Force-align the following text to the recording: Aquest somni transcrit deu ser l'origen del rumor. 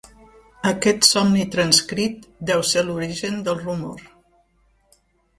Aquest 0.67 1.03
somni 1.07 1.43
transcrit 1.55 2.25
deu 2.51 2.63
ser 2.69 2.83
l'origen 2.87 3.37
del 3.49 3.59
rumor. 3.65 4.01